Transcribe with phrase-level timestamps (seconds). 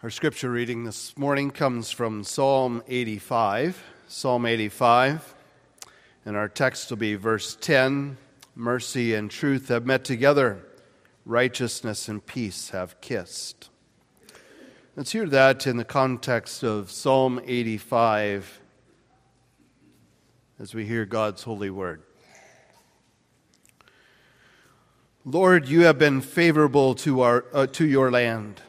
[0.00, 3.82] Our scripture reading this morning comes from Psalm 85.
[4.06, 5.34] Psalm 85.
[6.24, 8.16] And our text will be verse 10
[8.54, 10.64] Mercy and truth have met together,
[11.24, 13.70] righteousness and peace have kissed.
[14.94, 18.60] Let's hear that in the context of Psalm 85
[20.60, 22.04] as we hear God's holy word.
[25.24, 28.62] Lord, you have been favorable to, our, uh, to your land.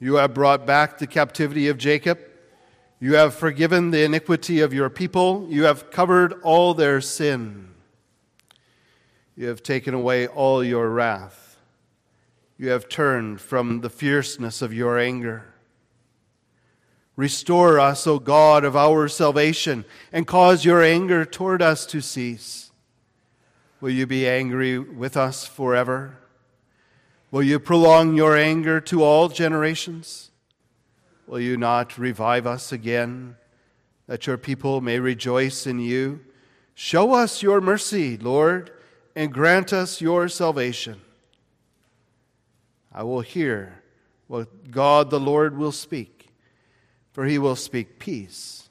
[0.00, 2.18] You have brought back the captivity of Jacob.
[3.00, 5.46] You have forgiven the iniquity of your people.
[5.50, 7.74] You have covered all their sin.
[9.36, 11.56] You have taken away all your wrath.
[12.58, 15.44] You have turned from the fierceness of your anger.
[17.14, 22.70] Restore us, O God of our salvation, and cause your anger toward us to cease.
[23.80, 26.18] Will you be angry with us forever?
[27.30, 30.30] Will you prolong your anger to all generations?
[31.26, 33.36] Will you not revive us again,
[34.06, 36.20] that your people may rejoice in you?
[36.74, 38.70] Show us your mercy, Lord,
[39.14, 41.00] and grant us your salvation.
[42.92, 43.82] I will hear
[44.26, 46.28] what God the Lord will speak,
[47.12, 48.68] for he will speak peace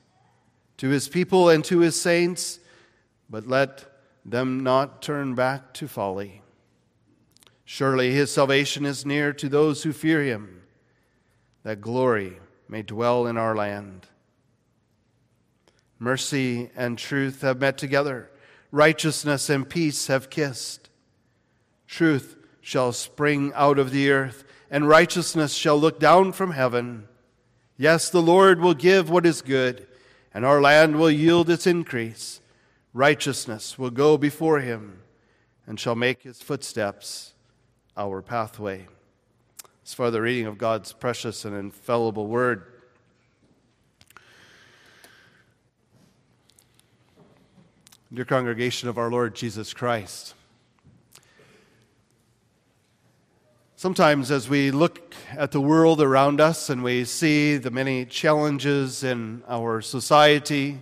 [0.78, 2.60] to his people and to his saints,
[3.30, 3.86] but let
[4.26, 6.42] them not turn back to folly.
[7.70, 10.62] Surely his salvation is near to those who fear him,
[11.64, 12.38] that glory
[12.70, 14.08] may dwell in our land.
[16.00, 18.32] Mercy and truth have met together,
[18.72, 20.90] righteousness and peace have kissed.
[21.88, 27.06] Truth shall spring out of the earth, and righteousness shall look down from heaven.
[27.76, 29.86] Yes, the Lord will give what is good,
[30.34, 32.40] and our land will yield its increase
[32.94, 35.02] righteousness will go before him
[35.68, 37.34] and shall make his footsteps
[37.98, 38.88] our pathway.
[39.84, 42.64] As far the reading of God's precious and infallible word.
[48.14, 50.34] Dear congregation of our Lord Jesus Christ,
[53.76, 59.04] sometimes as we look at the world around us and we see the many challenges
[59.04, 60.80] in our society,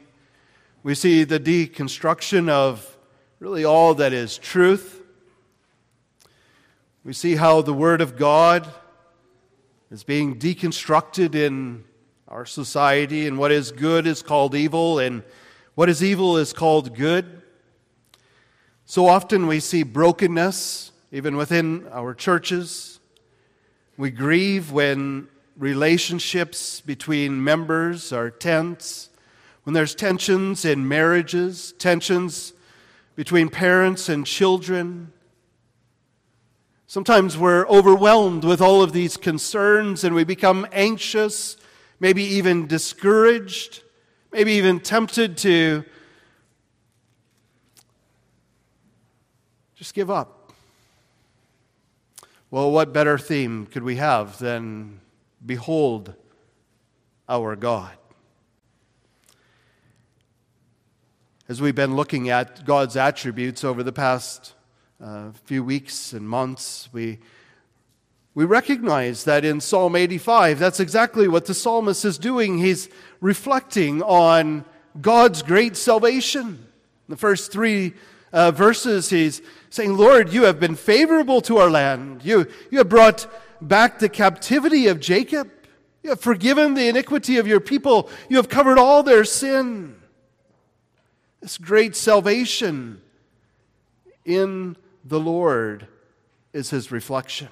[0.83, 2.95] we see the deconstruction of
[3.39, 5.01] really all that is truth.
[7.05, 8.67] We see how the Word of God
[9.91, 11.83] is being deconstructed in
[12.27, 15.21] our society, and what is good is called evil, and
[15.75, 17.43] what is evil is called good.
[18.85, 22.99] So often we see brokenness, even within our churches.
[23.97, 29.11] We grieve when relationships between members are tense
[29.65, 32.53] when there's tensions in marriages, tensions
[33.15, 35.11] between parents and children.
[36.87, 41.57] Sometimes we're overwhelmed with all of these concerns and we become anxious,
[41.99, 43.83] maybe even discouraged,
[44.31, 45.83] maybe even tempted to
[49.75, 50.53] just give up.
[52.51, 55.01] Well, what better theme could we have than
[55.45, 56.13] Behold
[57.27, 57.97] our God?
[61.47, 64.53] as we've been looking at God's attributes over the past
[65.03, 67.19] uh, few weeks and months, we,
[68.33, 72.57] we recognize that in Psalm 85, that's exactly what the psalmist is doing.
[72.57, 72.89] He's
[73.19, 74.65] reflecting on
[75.01, 76.47] God's great salvation.
[76.47, 77.93] In the first three
[78.31, 82.23] uh, verses, he's saying, Lord, you have been favorable to our land.
[82.23, 83.27] You, you have brought
[83.61, 85.51] back the captivity of Jacob.
[86.03, 88.09] You have forgiven the iniquity of your people.
[88.29, 89.95] You have covered all their sin.
[91.41, 93.01] This great salvation
[94.23, 95.87] in the Lord
[96.51, 97.49] is his reflection.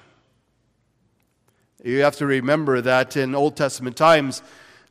[1.84, 4.42] You have to remember that in Old Testament times,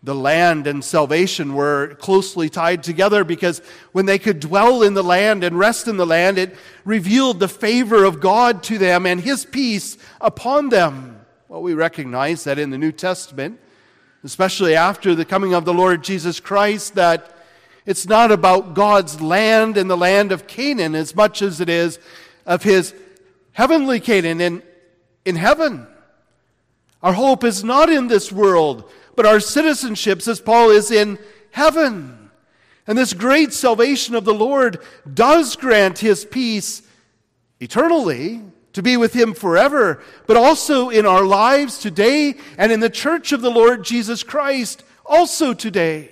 [0.01, 3.61] the land and salvation were closely tied together because
[3.93, 7.47] when they could dwell in the land and rest in the land, it revealed the
[7.47, 11.21] favor of God to them and his peace upon them.
[11.47, 13.59] Well, we recognize that in the New Testament,
[14.23, 17.33] especially after the coming of the Lord Jesus Christ, that
[17.85, 21.99] it's not about God's land and the land of Canaan as much as it is
[22.45, 22.93] of his
[23.53, 24.63] heavenly Canaan in,
[25.25, 25.87] in heaven.
[27.01, 31.19] Our hope is not in this world, but our citizenship, says Paul, is in
[31.51, 32.29] heaven.
[32.87, 34.79] And this great salvation of the Lord
[35.11, 36.81] does grant his peace
[37.59, 38.41] eternally,
[38.73, 43.31] to be with him forever, but also in our lives today and in the church
[43.31, 46.09] of the Lord Jesus Christ also today.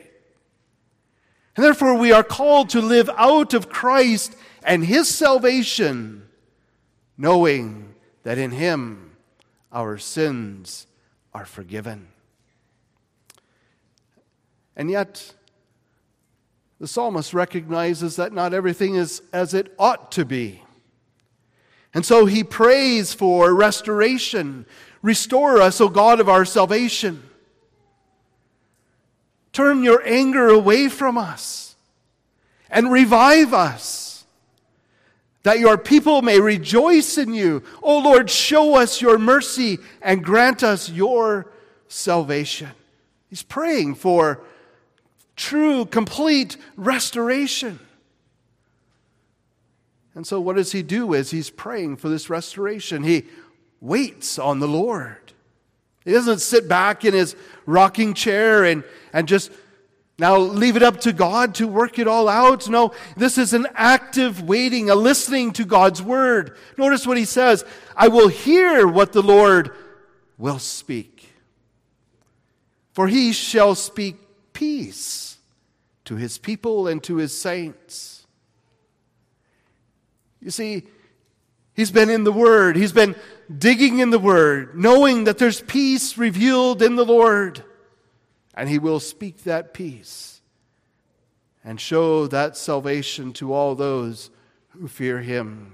[1.55, 6.27] And therefore, we are called to live out of Christ and His salvation,
[7.17, 7.93] knowing
[8.23, 9.11] that in Him
[9.71, 10.87] our sins
[11.33, 12.07] are forgiven.
[14.75, 15.33] And yet,
[16.79, 20.63] the psalmist recognizes that not everything is as it ought to be.
[21.93, 24.65] And so he prays for restoration.
[25.01, 27.21] Restore us, O God of our salvation.
[29.51, 31.75] Turn your anger away from us
[32.69, 34.10] and revive us,
[35.43, 37.63] that your people may rejoice in you.
[37.81, 41.51] O Lord, show us your mercy and grant us your
[41.87, 42.69] salvation.
[43.29, 44.41] He's praying for
[45.35, 47.79] true, complete restoration.
[50.13, 53.03] And so, what does he do as he's praying for this restoration?
[53.03, 53.25] He
[53.79, 55.17] waits on the Lord.
[56.03, 57.35] He doesn't sit back in his
[57.65, 58.83] rocking chair and,
[59.13, 59.51] and just
[60.21, 62.69] now leave it up to God to work it all out.
[62.69, 66.55] No, this is an active waiting, a listening to God's word.
[66.77, 67.65] Notice what he says
[67.97, 69.71] I will hear what the Lord
[70.37, 71.33] will speak.
[72.93, 74.17] For he shall speak
[74.53, 75.37] peace
[76.05, 78.27] to his people and to his saints.
[80.39, 80.83] You see,
[81.73, 83.15] he's been in the Word, he's been
[83.57, 87.63] digging in the Word, knowing that there's peace revealed in the Lord,
[88.55, 90.41] and he will speak that peace
[91.63, 94.29] and show that salvation to all those
[94.69, 95.73] who fear him.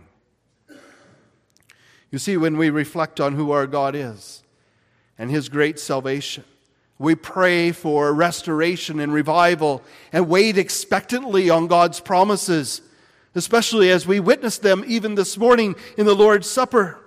[2.12, 4.44] You see, when we reflect on who our God is
[5.18, 6.44] and his great salvation,
[7.00, 12.82] we pray for restoration and revival and wait expectantly on God's promises,
[13.36, 17.00] especially as we witness them even this morning in the Lord's Supper.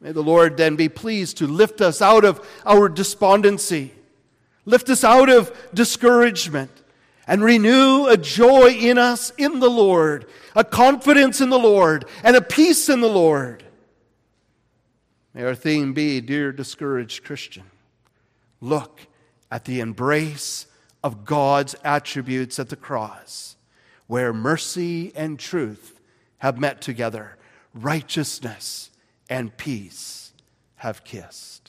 [0.00, 3.92] May the Lord then be pleased to lift us out of our despondency,
[4.68, 6.70] lift us out of discouragement,
[7.26, 12.36] and renew a joy in us in the Lord, a confidence in the Lord, and
[12.36, 13.64] a peace in the Lord.
[15.34, 17.64] May our theme be, Dear Discouraged Christian.
[18.60, 19.00] Look
[19.50, 20.66] at the embrace
[21.02, 23.56] of God's attributes at the cross,
[24.06, 25.98] where mercy and truth
[26.38, 27.36] have met together,
[27.72, 28.90] righteousness
[29.30, 30.32] and peace
[30.76, 31.67] have kissed.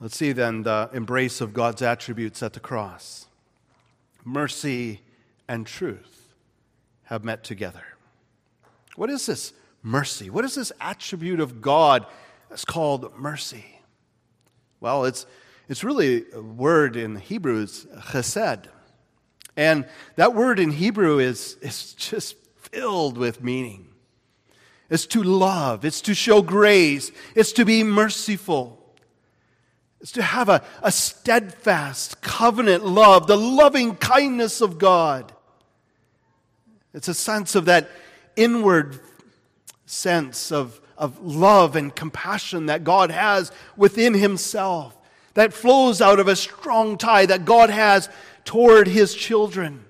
[0.00, 3.26] Let's see then the embrace of God's attributes at the cross.
[4.24, 5.00] Mercy
[5.46, 6.34] and truth
[7.04, 7.84] have met together.
[8.96, 9.52] What is this
[9.82, 10.30] mercy.
[10.30, 12.06] What is this attribute of God
[12.48, 13.80] that's called mercy?
[14.80, 15.26] Well, it's,
[15.68, 18.66] it's really a word in Hebrew, it's chesed.
[19.56, 19.86] And
[20.16, 23.88] that word in Hebrew is, is just filled with meaning.
[24.88, 28.76] It's to love, it's to show grace, it's to be merciful.
[30.00, 35.32] It's to have a, a steadfast covenant love, the loving kindness of God.
[36.94, 37.90] It's a sense of that
[38.34, 38.98] inward
[39.84, 44.96] sense of, of love and compassion that God has within Himself,
[45.34, 48.08] that flows out of a strong tie that God has
[48.44, 49.84] toward His children.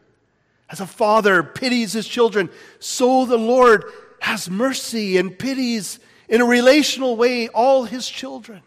[0.69, 2.49] As a father pities his children,
[2.79, 3.85] so the Lord
[4.21, 5.99] has mercy and pities
[6.29, 8.63] in a relational way all His children.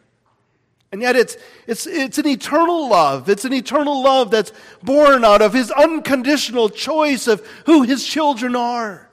[0.93, 3.27] And yet it's, it's, it's an eternal love.
[3.27, 4.53] It's an eternal love that's
[4.83, 9.09] born out of his unconditional choice of who his children are.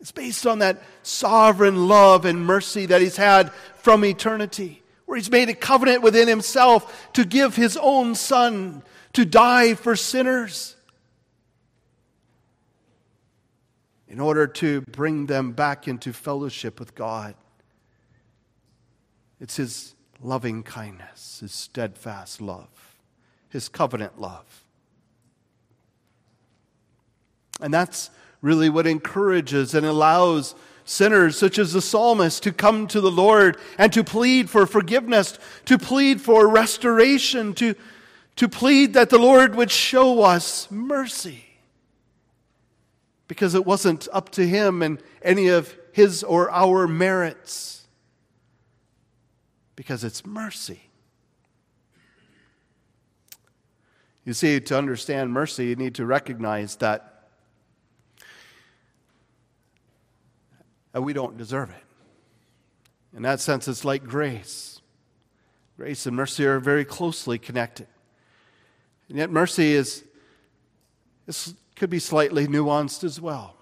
[0.00, 5.30] It's based on that sovereign love and mercy that He's had from eternity, where He's
[5.30, 10.74] made a covenant within Himself to give His own Son to die for sinners
[14.08, 17.36] in order to bring them back into fellowship with God.
[19.40, 22.96] It's His loving kindness, His steadfast love,
[23.48, 24.64] His covenant love.
[27.60, 28.10] And that's
[28.40, 33.56] really what encourages and allows sinners such as the psalmist to come to the Lord
[33.78, 37.74] and to plead for forgiveness, to plead for restoration, to,
[38.36, 41.44] to plead that the Lord would show us mercy.
[43.28, 47.81] Because it wasn't up to him and any of his or our merits,
[49.82, 50.80] because it's mercy.
[54.24, 57.24] You see, to understand mercy, you need to recognize that
[60.94, 61.82] we don't deserve it.
[63.16, 64.80] In that sense, it's like grace.
[65.76, 67.88] Grace and mercy are very closely connected.
[69.08, 70.04] And yet, mercy is,
[71.26, 73.56] is could be slightly nuanced as well.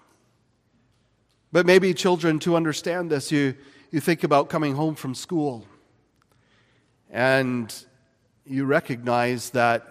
[1.51, 3.55] But maybe, children, to understand this, you,
[3.89, 5.65] you think about coming home from school
[7.11, 7.85] and
[8.45, 9.85] you recognize that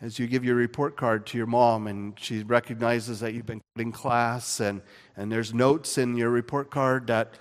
[0.00, 3.62] as you give your report card to your mom and she recognizes that you've been
[3.76, 4.80] in class and,
[5.16, 7.34] and there's notes in your report card that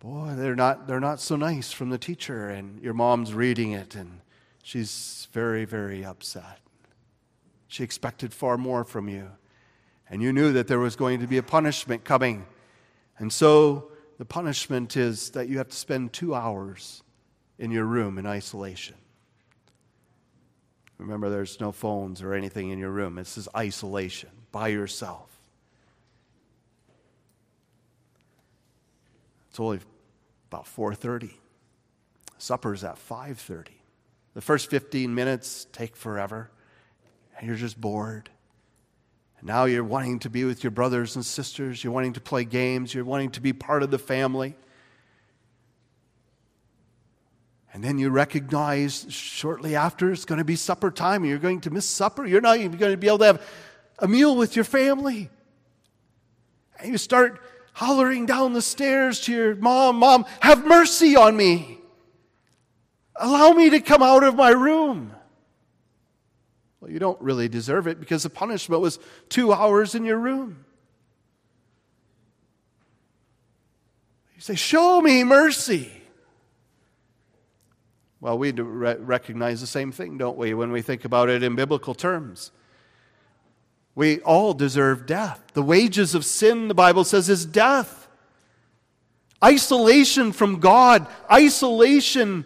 [0.00, 2.48] boy they're not they're not so nice from the teacher.
[2.48, 4.20] And your mom's reading it and
[4.62, 6.58] she's very very upset.
[7.68, 9.30] She expected far more from you.
[10.10, 12.46] And you knew that there was going to be a punishment coming.
[13.18, 17.02] And so the punishment is that you have to spend two hours
[17.58, 18.94] in your room in isolation
[20.98, 23.14] Remember, there's no phones or anything in your room.
[23.14, 25.30] This is isolation, by yourself.
[29.48, 29.78] It's only
[30.50, 31.38] about 4:30.
[32.36, 33.80] Supper's at 5:30.
[34.34, 36.50] The first 15 minutes take forever,
[37.36, 38.30] and you're just bored.
[39.38, 42.44] And now you're wanting to be with your brothers and sisters, you're wanting to play
[42.44, 44.56] games, you're wanting to be part of the family.
[47.78, 51.60] And then you recognize shortly after it's going to be supper time and you're going
[51.60, 52.26] to miss supper.
[52.26, 53.48] You're not even going to be able to have
[54.00, 55.30] a meal with your family.
[56.80, 57.40] And you start
[57.74, 61.78] hollering down the stairs to your mom, Mom, have mercy on me.
[63.14, 65.14] Allow me to come out of my room.
[66.80, 70.64] Well, you don't really deserve it because the punishment was two hours in your room.
[74.34, 75.92] You say, Show me mercy.
[78.20, 81.94] Well, we recognize the same thing, don't we, when we think about it in biblical
[81.94, 82.50] terms?
[83.94, 85.42] We all deserve death.
[85.54, 88.08] The wages of sin, the Bible says, is death.
[89.42, 92.44] Isolation from God, isolation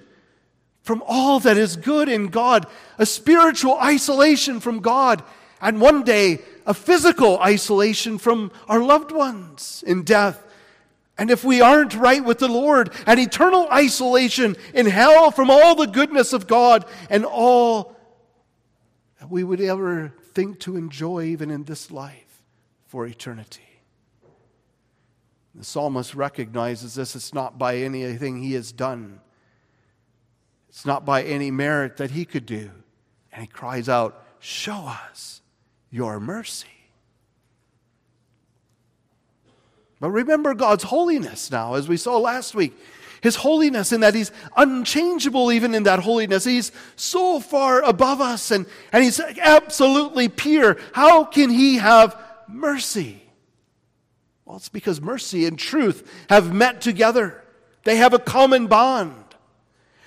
[0.83, 2.67] from all that is good in God,
[2.99, 5.23] a spiritual isolation from God,
[5.61, 10.45] and one day a physical isolation from our loved ones in death.
[11.23, 15.76] And if we aren't right with the Lord, an eternal isolation in hell from all
[15.76, 17.95] the goodness of God and all
[19.21, 22.43] that we would ever think to enjoy even in this life
[22.88, 23.62] for eternity.
[25.55, 27.14] The psalmist recognizes this.
[27.14, 29.21] It's not by anything he has done,
[30.71, 32.69] it's not by any merit that he could do.
[33.31, 35.41] And he cries out, Show us
[35.88, 36.82] your mercy.
[40.03, 42.77] But remember God's holiness now, as we saw last week.
[43.21, 46.43] His holiness, in that He's unchangeable even in that holiness.
[46.43, 50.77] He's so far above us and, and He's absolutely pure.
[50.93, 53.23] How can He have mercy?
[54.45, 57.41] Well, it's because mercy and truth have met together,
[57.85, 59.15] they have a common bond.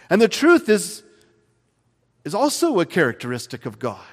[0.10, 1.04] And the truth is,
[2.26, 4.04] is also a characteristic of God.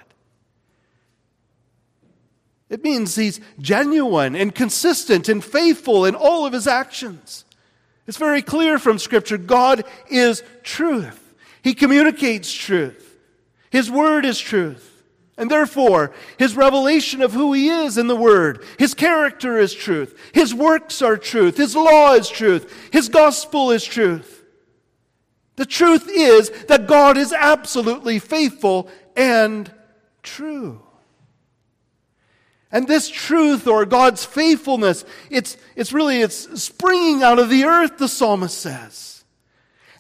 [2.72, 7.44] It means he's genuine and consistent and faithful in all of his actions.
[8.06, 11.34] It's very clear from Scripture God is truth.
[11.60, 13.18] He communicates truth.
[13.68, 14.88] His word is truth.
[15.36, 20.18] And therefore, his revelation of who he is in the word, his character is truth.
[20.32, 21.58] His works are truth.
[21.58, 22.72] His law is truth.
[22.90, 24.44] His gospel is truth.
[25.56, 29.70] The truth is that God is absolutely faithful and
[30.22, 30.80] true.
[32.72, 37.98] And this truth or God's faithfulness, it's, it's really, it's springing out of the earth,
[37.98, 39.24] the psalmist says.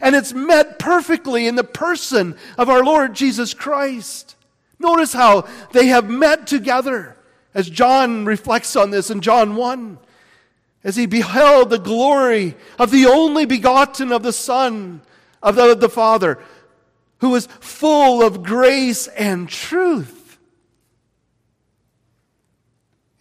[0.00, 4.36] And it's met perfectly in the person of our Lord Jesus Christ.
[4.78, 7.16] Notice how they have met together
[7.54, 9.98] as John reflects on this in John 1.
[10.82, 15.02] As he beheld the glory of the only begotten of the Son,
[15.42, 16.38] of the, of the Father,
[17.18, 20.21] who was full of grace and truth.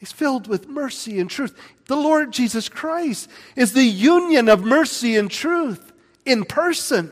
[0.01, 1.55] He's filled with mercy and truth.
[1.85, 5.93] The Lord Jesus Christ is the union of mercy and truth
[6.25, 7.11] in person.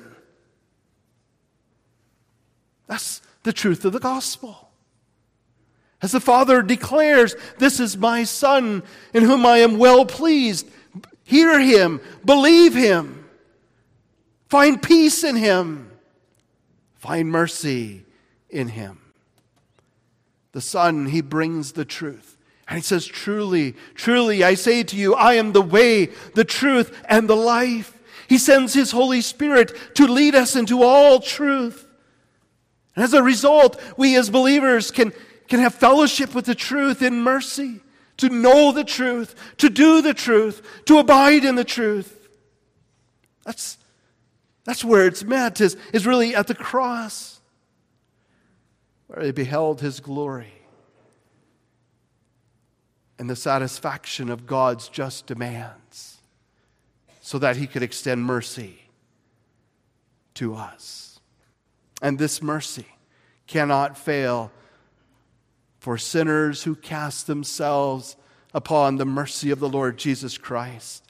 [2.88, 4.72] That's the truth of the gospel.
[6.02, 8.82] As the Father declares, This is my Son
[9.14, 10.68] in whom I am well pleased.
[11.24, 13.30] Hear him, believe him,
[14.48, 15.92] find peace in him,
[16.96, 18.04] find mercy
[18.50, 19.00] in him.
[20.54, 22.38] The Son, he brings the truth.
[22.70, 26.96] And he says, Truly, truly, I say to you, I am the way, the truth,
[27.10, 27.98] and the life.
[28.28, 31.88] He sends his Holy Spirit to lead us into all truth.
[32.96, 35.14] And as a result, we as believers can,
[35.48, 37.82] can have fellowship with the truth in mercy,
[38.18, 42.30] to know the truth, to do the truth, to abide in the truth.
[43.46, 43.80] That's,
[44.64, 47.40] that's where it's met, is, is really at the cross,
[49.08, 50.59] where they beheld his glory
[53.20, 56.18] and the satisfaction of God's just demands
[57.20, 58.80] so that he could extend mercy
[60.36, 61.20] to us.
[62.02, 62.88] And this mercy
[63.46, 64.52] cannot fail
[65.80, 68.16] for sinners who cast themselves
[68.54, 71.04] upon the mercy of the Lord Jesus Christ.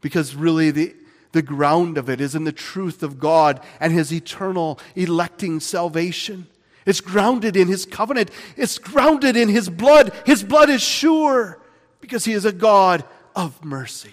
[0.00, 0.94] Because really, the,
[1.32, 6.46] the ground of it is in the truth of God and His eternal electing salvation.
[6.86, 10.12] It's grounded in His covenant, it's grounded in His blood.
[10.24, 11.60] His blood is sure
[12.00, 14.12] because He is a God of mercy.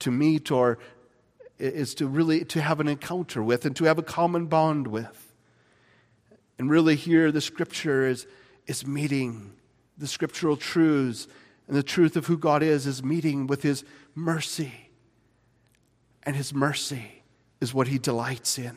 [0.00, 0.78] To meet or
[1.58, 5.32] is to really to have an encounter with and to have a common bond with.
[6.58, 8.26] And really here the scripture is,
[8.66, 9.52] is meeting
[9.96, 11.26] the scriptural truths
[11.66, 13.84] and the truth of who God is is meeting with his
[14.14, 14.90] mercy.
[16.24, 17.23] And his mercy
[17.64, 18.76] is what he delights in.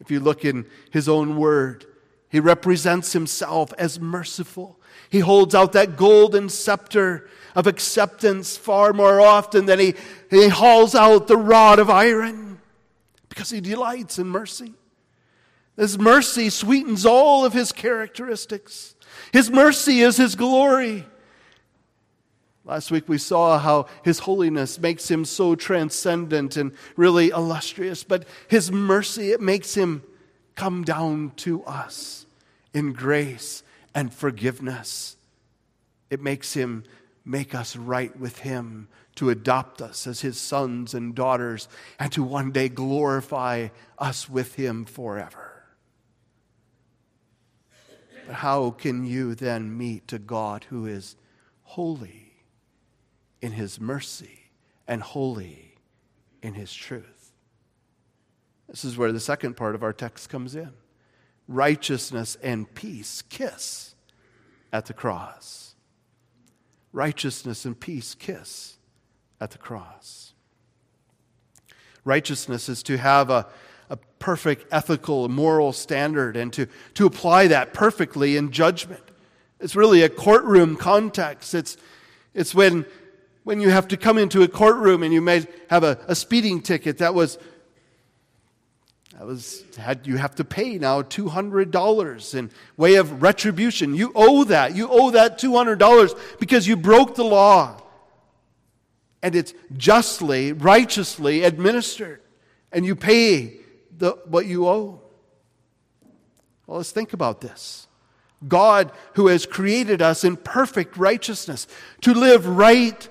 [0.00, 1.86] If you look in his own word,
[2.28, 4.80] he represents himself as merciful.
[5.08, 9.94] He holds out that golden scepter of acceptance far more often than he,
[10.30, 12.58] he hauls out the rod of iron
[13.28, 14.74] because he delights in mercy.
[15.76, 18.94] His mercy sweetens all of his characteristics.
[19.32, 21.06] His mercy is his glory.
[22.64, 28.26] Last week we saw how his holiness makes him so transcendent and really illustrious, but
[28.48, 30.02] his mercy, it makes him
[30.54, 32.24] come down to us
[32.72, 33.62] in grace
[33.94, 35.16] and forgiveness.
[36.08, 36.84] It makes him
[37.24, 41.68] make us right with him, to adopt us as his sons and daughters,
[42.00, 43.68] and to one day glorify
[43.98, 45.62] us with him forever.
[48.26, 51.14] But how can you then meet a God who is
[51.62, 52.23] holy
[53.44, 54.50] in his mercy
[54.88, 55.76] and holy
[56.42, 57.32] in his truth?
[58.68, 60.72] This is where the second part of our text comes in
[61.46, 63.94] righteousness and peace kiss
[64.72, 65.74] at the cross.
[66.90, 68.78] Righteousness and peace kiss
[69.42, 70.32] at the cross.
[72.02, 73.46] Righteousness is to have a,
[73.90, 79.02] a perfect ethical moral standard and to, to apply that perfectly in judgment.
[79.60, 81.54] It's really a courtroom context.
[81.54, 81.76] It's,
[82.32, 82.86] it's when,
[83.44, 86.60] when you have to come into a courtroom and you may have a, a speeding
[86.60, 87.38] ticket that was
[89.12, 93.94] that was had you have to pay now $200 in way of retribution.
[93.94, 94.74] You owe that.
[94.74, 97.80] You owe that $200 because you broke the law.
[99.22, 102.22] And it's justly, righteously administered.
[102.72, 103.58] And you pay
[103.96, 105.00] the, what you owe.
[106.66, 107.86] Well, let's think about this.
[108.46, 111.68] God, who has created us in perfect righteousness,
[112.00, 113.08] to live right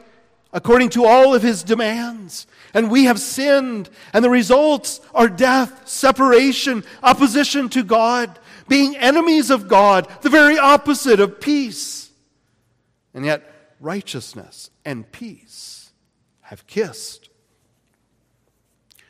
[0.53, 2.47] according to all of his demands.
[2.73, 9.49] And we have sinned, and the results are death, separation, opposition to God, being enemies
[9.49, 12.11] of God, the very opposite of peace.
[13.13, 15.91] And yet, righteousness and peace
[16.41, 17.29] have kissed.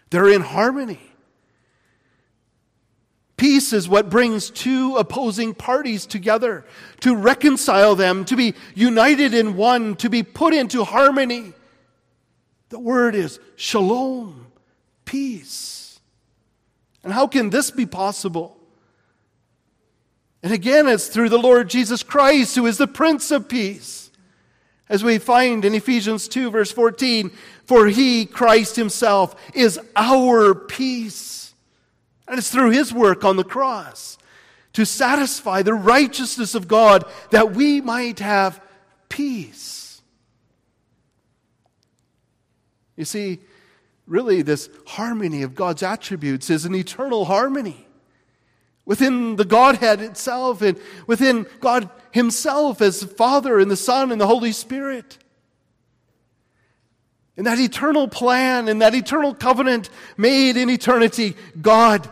[0.10, 1.13] They're in harmony.
[3.44, 6.64] Peace is what brings two opposing parties together,
[7.02, 11.52] to reconcile them, to be united in one, to be put into harmony.
[12.70, 14.48] The word is shalom,
[15.04, 16.00] peace.
[17.04, 18.58] And how can this be possible?
[20.42, 24.10] And again, it's through the Lord Jesus Christ, who is the Prince of Peace.
[24.88, 27.30] As we find in Ephesians 2, verse 14,
[27.66, 31.43] for he, Christ himself, is our peace
[32.28, 34.18] and it's through his work on the cross
[34.74, 38.62] to satisfy the righteousness of God that we might have
[39.10, 40.02] peace.
[42.96, 43.40] You see,
[44.08, 47.88] really, this harmony of God's attributes is an eternal harmony
[48.86, 54.20] within the Godhead itself and within God Himself as the Father and the Son and
[54.20, 55.18] the Holy Spirit.
[57.36, 62.08] In that eternal plan, in that eternal covenant made in eternity, God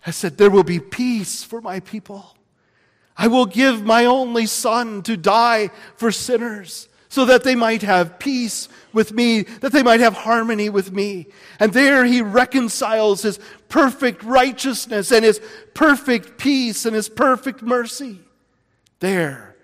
[0.00, 2.34] has said, There will be peace for my people.
[3.16, 8.18] I will give my only son to die for sinners so that they might have
[8.18, 11.26] peace with me, that they might have harmony with me.
[11.60, 15.40] And there he reconciles his perfect righteousness and his
[15.74, 18.18] perfect peace and his perfect mercy.
[18.98, 19.54] There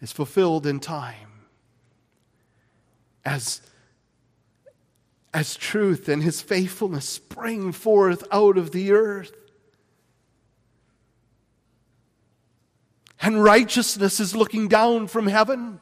[0.00, 1.29] is fulfilled in time
[3.24, 3.60] as,
[5.32, 9.32] as truth and his faithfulness spring forth out of the earth.
[13.22, 15.80] And righteousness is looking down from heaven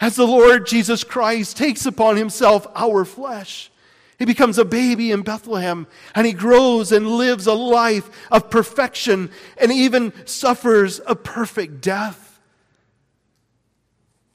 [0.00, 3.70] as the Lord Jesus Christ takes upon himself our flesh.
[4.18, 9.30] He becomes a baby in Bethlehem and he grows and lives a life of perfection
[9.56, 12.40] and even suffers a perfect death.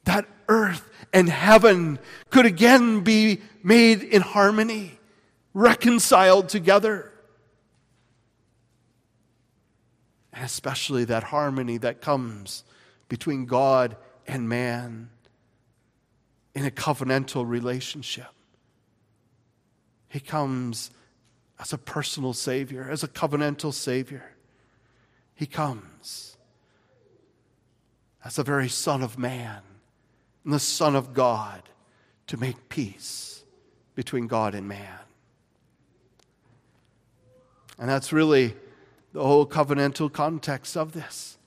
[0.06, 2.00] That earth and heaven
[2.32, 5.00] could again be made in harmony
[5.54, 7.12] reconciled together.
[10.34, 12.64] And especially that harmony that comes
[13.08, 13.96] between God
[14.26, 15.12] and man
[16.56, 18.28] in a covenantal relationship.
[20.10, 20.90] He comes
[21.60, 24.32] as a personal Savior, as a covenantal Savior.
[25.36, 26.38] He comes
[28.26, 29.62] as the very Son of Man
[30.44, 31.62] and the Son of God
[32.28, 33.44] to make peace
[33.96, 35.00] between God and man.
[37.80, 38.54] And that's really
[39.14, 41.38] the whole covenantal context of this.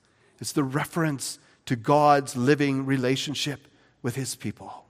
[0.40, 3.66] It's the reference to God's living relationship
[4.02, 4.84] with his people.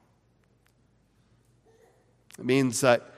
[2.38, 3.11] It means that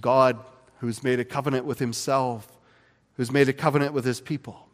[0.00, 0.38] God,
[0.80, 2.58] who's made a covenant with himself,
[3.14, 4.65] who's made a covenant with his people,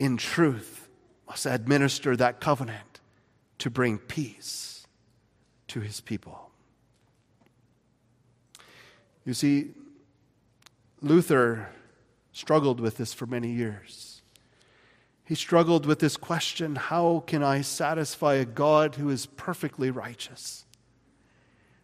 [0.00, 0.88] in truth
[1.28, 2.98] must administer that covenant
[3.58, 4.86] to bring peace
[5.68, 6.50] to his people.
[9.24, 9.68] You see,
[11.00, 11.68] Luther
[12.32, 14.22] struggled with this for many years.
[15.24, 20.64] He struggled with this question how can I satisfy a God who is perfectly righteous?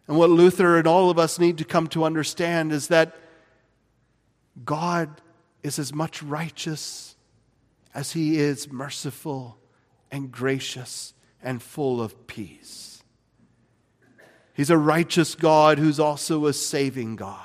[0.07, 3.15] And what Luther and all of us need to come to understand is that
[4.65, 5.21] God
[5.63, 7.16] is as much righteous
[7.97, 9.57] as he is merciful
[10.11, 13.01] and gracious and full of peace.
[14.53, 17.41] He's a righteous God who's also a saving God.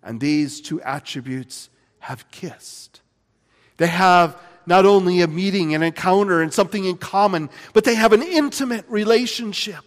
[0.00, 3.00] And these two attributes have kissed.
[3.78, 8.12] They have not only a meeting, an encounter, and something in common, but they have
[8.12, 9.84] an intimate relationship.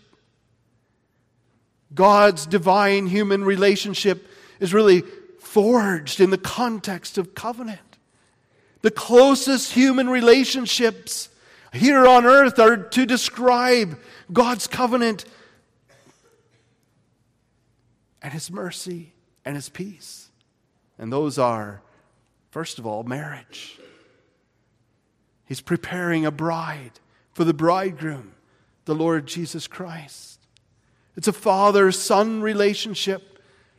[1.93, 4.27] God's divine human relationship
[4.59, 5.03] is really
[5.39, 7.88] forged in the context of covenant.
[8.81, 11.29] The closest human relationships
[11.73, 13.99] here on earth are to describe
[14.31, 15.25] God's covenant
[18.21, 19.13] and His mercy
[19.45, 20.29] and His peace.
[20.97, 21.81] And those are,
[22.51, 23.77] first of all, marriage.
[25.45, 26.99] He's preparing a bride
[27.33, 28.33] for the bridegroom,
[28.85, 30.39] the Lord Jesus Christ.
[31.15, 33.28] It's a father son relationship.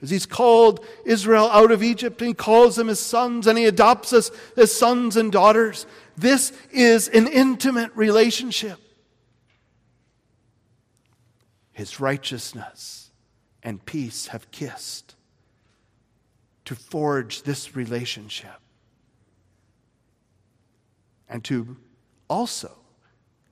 [0.02, 3.66] As he's called Israel out of Egypt, and he calls them his sons, and he
[3.66, 5.86] adopts us as sons and daughters.
[6.16, 8.78] This is an intimate relationship.
[11.72, 13.10] His righteousness
[13.62, 15.16] and peace have kissed
[16.64, 18.60] to forge this relationship
[21.28, 21.76] and to
[22.28, 22.76] also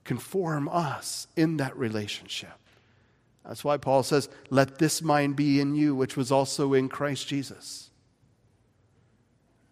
[0.03, 2.58] conform us in that relationship.
[3.49, 7.27] That's why Paul says, Let this mind be in you, which was also in Christ
[7.27, 7.89] Jesus.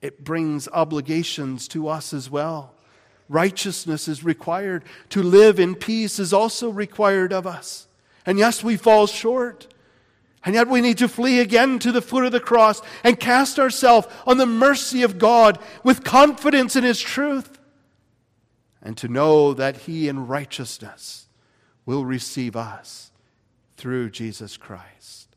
[0.02, 2.74] It brings obligations to us as well.
[3.30, 4.84] Righteousness is required.
[5.10, 7.88] To live in peace is also required of us.
[8.26, 9.68] And yes, we fall short.
[10.44, 13.60] And yet we need to flee again to the foot of the cross and cast
[13.60, 17.60] ourselves on the mercy of God with confidence in His truth.
[18.82, 21.28] And to know that He in righteousness
[21.86, 23.12] will receive us
[23.78, 25.36] through Jesus Christ.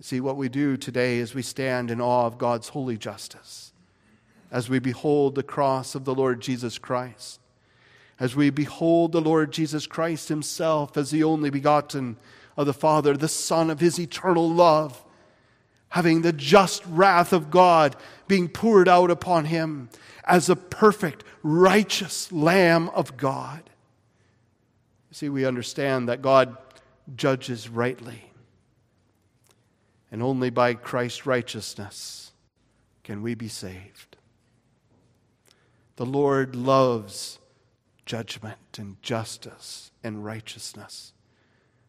[0.00, 3.72] See, what we do today is we stand in awe of God's holy justice
[4.50, 7.40] as we behold the cross of the Lord Jesus Christ,
[8.18, 12.16] as we behold the Lord Jesus Christ Himself as the only begotten
[12.56, 15.02] of the Father, the Son of His eternal love,
[15.90, 17.96] having the just wrath of God
[18.28, 19.88] being poured out upon Him
[20.24, 23.62] as a perfect, righteous Lamb of God.
[25.10, 26.56] See, we understand that God
[27.16, 28.30] judges rightly.
[30.10, 32.32] And only by Christ's righteousness
[33.02, 34.16] can we be saved.
[35.96, 37.38] The Lord loves
[38.04, 41.12] judgment and justice and righteousness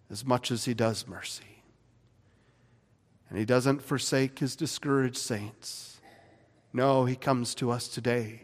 [0.09, 1.63] as much as he does mercy.
[3.29, 5.99] And he doesn't forsake his discouraged saints.
[6.71, 8.43] No, he comes to us today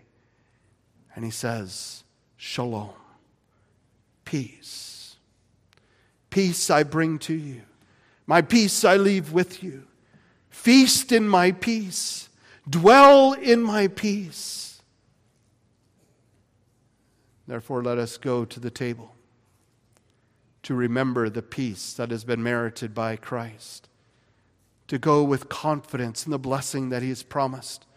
[1.16, 2.04] and he says,
[2.38, 2.92] Shalom,
[4.26, 4.89] peace
[6.30, 7.62] Peace I bring to you.
[8.28, 9.86] My peace I leave with you.
[10.50, 12.30] Feast in my peace.
[12.70, 14.82] Dwell in my peace.
[17.48, 19.16] Therefore, let us go to the table
[20.62, 23.90] to remember the peace that has been merited by Christ,
[24.88, 27.88] to go with confidence in the blessing that He has promised,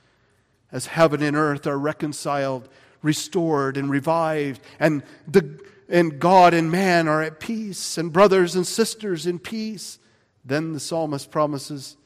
[0.70, 2.68] as heaven and earth are reconciled,
[3.02, 5.60] restored, and revived, and the
[5.92, 9.98] and God and man are at peace, and brothers and sisters in peace,
[10.42, 11.98] then the psalmist promises,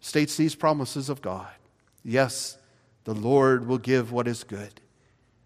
[0.00, 1.52] states these promises of God.
[2.02, 2.56] Yes,
[3.04, 4.80] the Lord will give what is good,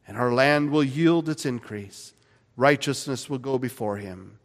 [0.07, 2.15] and our land will yield its increase.
[2.57, 4.39] Righteousness will go before him,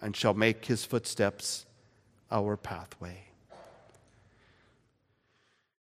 [0.00, 1.66] and shall make his footsteps
[2.30, 3.24] our pathway.